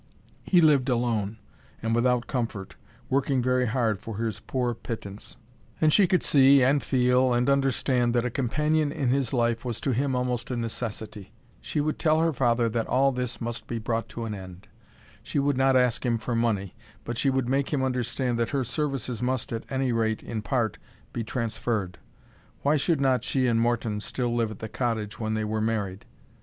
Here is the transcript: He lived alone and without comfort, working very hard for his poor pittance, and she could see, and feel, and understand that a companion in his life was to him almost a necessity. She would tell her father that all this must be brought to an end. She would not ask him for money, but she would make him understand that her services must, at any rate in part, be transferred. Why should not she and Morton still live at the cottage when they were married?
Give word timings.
He 0.41 0.61
lived 0.61 0.89
alone 0.89 1.37
and 1.83 1.93
without 1.93 2.25
comfort, 2.25 2.75
working 3.07 3.39
very 3.39 3.67
hard 3.67 3.99
for 3.99 4.17
his 4.17 4.39
poor 4.39 4.73
pittance, 4.73 5.37
and 5.79 5.93
she 5.93 6.07
could 6.07 6.23
see, 6.23 6.63
and 6.63 6.81
feel, 6.81 7.35
and 7.35 7.47
understand 7.47 8.15
that 8.15 8.25
a 8.25 8.31
companion 8.31 8.91
in 8.91 9.09
his 9.09 9.31
life 9.31 9.63
was 9.63 9.79
to 9.81 9.91
him 9.91 10.15
almost 10.15 10.49
a 10.49 10.57
necessity. 10.57 11.33
She 11.61 11.79
would 11.79 11.99
tell 11.99 12.19
her 12.19 12.33
father 12.33 12.67
that 12.69 12.87
all 12.87 13.11
this 13.11 13.39
must 13.39 13.67
be 13.67 13.77
brought 13.77 14.09
to 14.09 14.25
an 14.25 14.33
end. 14.33 14.67
She 15.21 15.37
would 15.37 15.55
not 15.55 15.75
ask 15.75 16.03
him 16.03 16.17
for 16.17 16.33
money, 16.35 16.73
but 17.03 17.19
she 17.19 17.29
would 17.29 17.47
make 17.47 17.71
him 17.71 17.83
understand 17.83 18.39
that 18.39 18.49
her 18.49 18.63
services 18.63 19.21
must, 19.21 19.53
at 19.53 19.65
any 19.71 19.91
rate 19.91 20.23
in 20.23 20.41
part, 20.41 20.79
be 21.13 21.23
transferred. 21.23 21.99
Why 22.63 22.75
should 22.75 23.01
not 23.01 23.23
she 23.23 23.45
and 23.45 23.61
Morton 23.61 23.99
still 23.99 24.33
live 24.35 24.49
at 24.49 24.57
the 24.61 24.67
cottage 24.67 25.19
when 25.19 25.35
they 25.35 25.45
were 25.45 25.61
married? 25.61 26.05